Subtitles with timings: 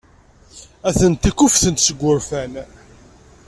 [0.87, 2.53] Atenti kkufftent seg wurfan.